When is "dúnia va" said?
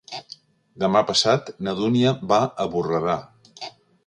1.83-2.41